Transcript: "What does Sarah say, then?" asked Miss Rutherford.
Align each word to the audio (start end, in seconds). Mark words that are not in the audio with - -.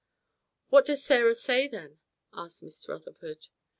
"What 0.69 0.87
does 0.87 1.03
Sarah 1.05 1.35
say, 1.35 1.67
then?" 1.67 1.99
asked 2.33 2.63
Miss 2.63 2.89
Rutherford. 2.89 3.49